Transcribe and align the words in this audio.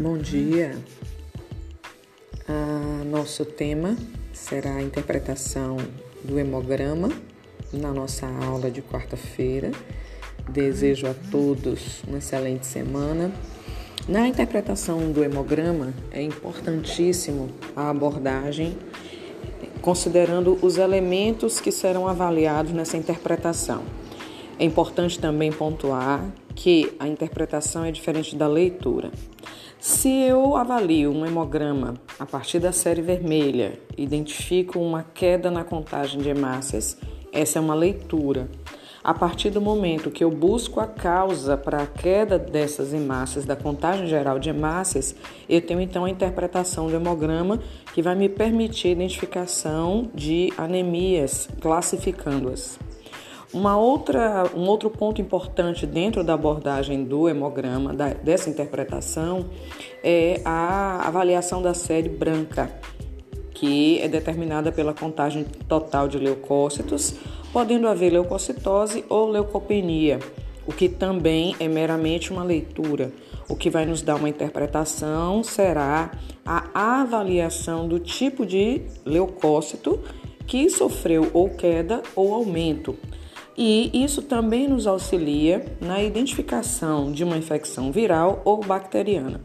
Bom 0.00 0.16
dia. 0.16 0.78
Ah, 2.48 3.04
nosso 3.04 3.44
tema 3.44 3.98
será 4.32 4.76
a 4.76 4.82
interpretação 4.82 5.76
do 6.24 6.38
hemograma 6.38 7.10
na 7.70 7.92
nossa 7.92 8.26
aula 8.26 8.70
de 8.70 8.80
quarta-feira. 8.80 9.70
Desejo 10.48 11.06
a 11.06 11.12
todos 11.30 12.02
uma 12.08 12.16
excelente 12.16 12.64
semana. 12.64 13.30
Na 14.08 14.26
interpretação 14.26 15.12
do 15.12 15.22
hemograma 15.22 15.92
é 16.10 16.22
importantíssimo 16.22 17.50
a 17.76 17.90
abordagem 17.90 18.78
considerando 19.82 20.58
os 20.62 20.78
elementos 20.78 21.60
que 21.60 21.70
serão 21.70 22.08
avaliados 22.08 22.72
nessa 22.72 22.96
interpretação. 22.96 23.99
É 24.60 24.64
importante 24.66 25.18
também 25.18 25.50
pontuar 25.50 26.22
que 26.54 26.92
a 27.00 27.08
interpretação 27.08 27.82
é 27.82 27.90
diferente 27.90 28.36
da 28.36 28.46
leitura. 28.46 29.10
Se 29.78 30.10
eu 30.10 30.54
avalio 30.54 31.10
um 31.10 31.24
hemograma 31.24 31.94
a 32.18 32.26
partir 32.26 32.58
da 32.58 32.70
série 32.70 33.00
vermelha, 33.00 33.80
identifico 33.96 34.78
uma 34.78 35.02
queda 35.14 35.50
na 35.50 35.64
contagem 35.64 36.20
de 36.20 36.28
hemácias, 36.28 36.98
essa 37.32 37.58
é 37.58 37.62
uma 37.62 37.74
leitura. 37.74 38.50
A 39.02 39.14
partir 39.14 39.48
do 39.48 39.62
momento 39.62 40.10
que 40.10 40.22
eu 40.22 40.30
busco 40.30 40.78
a 40.78 40.86
causa 40.86 41.56
para 41.56 41.82
a 41.82 41.86
queda 41.86 42.38
dessas 42.38 42.92
hemácias, 42.92 43.46
da 43.46 43.56
contagem 43.56 44.08
geral 44.08 44.38
de 44.38 44.50
hemácias, 44.50 45.16
eu 45.48 45.62
tenho 45.62 45.80
então 45.80 46.04
a 46.04 46.10
interpretação 46.10 46.86
do 46.86 46.94
hemograma 46.94 47.58
que 47.94 48.02
vai 48.02 48.14
me 48.14 48.28
permitir 48.28 48.88
a 48.88 48.90
identificação 48.90 50.10
de 50.14 50.52
anemias, 50.58 51.48
classificando-as. 51.62 52.89
Uma 53.52 53.76
outra, 53.76 54.48
um 54.54 54.68
outro 54.68 54.88
ponto 54.88 55.20
importante 55.20 55.84
dentro 55.84 56.22
da 56.22 56.34
abordagem 56.34 57.02
do 57.02 57.28
hemograma, 57.28 57.92
da, 57.92 58.10
dessa 58.10 58.48
interpretação, 58.48 59.50
é 60.04 60.40
a 60.44 61.08
avaliação 61.08 61.60
da 61.60 61.74
série 61.74 62.08
branca, 62.08 62.70
que 63.52 64.00
é 64.00 64.06
determinada 64.06 64.70
pela 64.70 64.94
contagem 64.94 65.44
total 65.68 66.06
de 66.06 66.16
leucócitos, 66.16 67.16
podendo 67.52 67.88
haver 67.88 68.12
leucocitose 68.12 69.04
ou 69.08 69.28
leucopenia, 69.28 70.20
o 70.64 70.72
que 70.72 70.88
também 70.88 71.56
é 71.58 71.66
meramente 71.66 72.32
uma 72.32 72.44
leitura. 72.44 73.10
O 73.48 73.56
que 73.56 73.68
vai 73.68 73.84
nos 73.84 74.00
dar 74.00 74.14
uma 74.14 74.28
interpretação 74.28 75.42
será 75.42 76.12
a 76.46 77.00
avaliação 77.00 77.88
do 77.88 77.98
tipo 77.98 78.46
de 78.46 78.82
leucócito 79.04 79.98
que 80.46 80.70
sofreu 80.70 81.28
ou 81.32 81.50
queda 81.50 82.00
ou 82.14 82.32
aumento 82.32 82.96
e 83.62 83.90
isso 83.92 84.22
também 84.22 84.66
nos 84.66 84.86
auxilia 84.86 85.66
na 85.82 86.02
identificação 86.02 87.12
de 87.12 87.22
uma 87.22 87.36
infecção 87.36 87.92
viral 87.92 88.40
ou 88.42 88.56
bacteriana. 88.60 89.38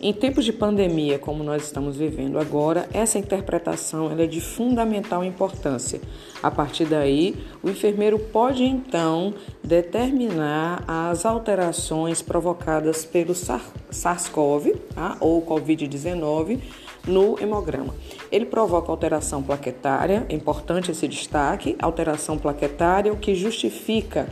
Em 0.00 0.14
tempos 0.14 0.46
de 0.46 0.52
pandemia, 0.52 1.18
como 1.18 1.44
nós 1.44 1.64
estamos 1.64 1.94
vivendo 1.94 2.38
agora, 2.38 2.88
essa 2.90 3.18
interpretação 3.18 4.10
é 4.18 4.26
de 4.26 4.40
fundamental 4.40 5.22
importância. 5.22 6.00
A 6.42 6.50
partir 6.50 6.86
daí, 6.86 7.36
o 7.62 7.68
enfermeiro 7.68 8.18
pode 8.18 8.64
então 8.64 9.34
determinar 9.62 10.82
as 10.88 11.26
alterações 11.26 12.22
provocadas 12.22 13.04
pelo 13.04 13.34
SARS-CoV 13.34 14.74
tá? 14.94 15.18
ou 15.20 15.42
Covid-19 15.42 16.60
no 17.06 17.38
hemograma. 17.40 17.94
Ele 18.30 18.46
provoca 18.46 18.90
alteração 18.90 19.42
plaquetária, 19.42 20.26
é 20.28 20.34
importante 20.34 20.90
esse 20.90 21.06
destaque, 21.06 21.76
alteração 21.80 22.38
plaquetária, 22.38 23.12
o 23.12 23.16
que 23.16 23.34
justifica 23.34 24.28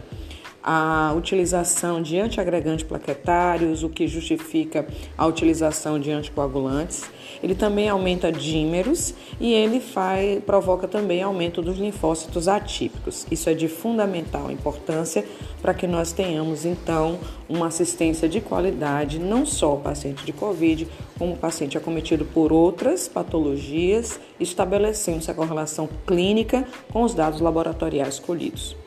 a 0.63 1.13
utilização 1.17 2.01
de 2.01 2.19
antiagregantes 2.19 2.87
plaquetários, 2.87 3.83
o 3.83 3.89
que 3.89 4.07
justifica 4.07 4.87
a 5.19 5.27
utilização 5.27 5.99
de 5.99 6.11
anticoagulantes. 6.11 7.05
Ele 7.43 7.55
também 7.55 7.89
aumenta 7.89 8.31
dímeros 8.31 9.15
e 9.41 9.53
ele 9.53 9.81
faz, 9.81 10.43
provoca 10.45 10.87
também 10.87 11.23
aumento 11.23 11.61
dos 11.61 11.79
linfócitos 11.79 12.47
atípicos. 12.47 13.27
Isso 13.31 13.51
é 13.51 13.55
de 13.55 13.67
fundamental 13.67 14.51
importância 14.51 15.25
para 15.61 15.75
que 15.75 15.87
nós 15.87 16.13
tenhamos 16.13 16.65
então 16.65 17.19
uma 17.49 17.67
assistência 17.67 18.29
de 18.29 18.41
qualidade, 18.41 19.19
não 19.19 19.45
só 19.45 19.75
o 19.75 19.81
paciente 19.81 20.25
de 20.25 20.33
Covid, 20.33 20.87
como 21.19 21.35
o 21.35 21.37
paciente 21.37 21.77
acometido 21.77 22.25
por 22.25 22.53
outras 22.53 23.09
patologias, 23.09 24.21
estabelecendo 24.39 25.19
essa 25.19 25.35
correlação 25.35 25.89
clínica 26.07 26.67
com 26.93 27.03
os 27.03 27.15
dados 27.15 27.41
laboratoriais 27.41 28.19
colhidos. 28.19 28.82